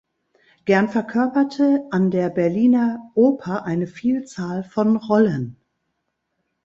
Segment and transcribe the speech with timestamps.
[0.65, 5.57] Gern verkörperte an der Berliner Oper eine Vielzahl von Rollen.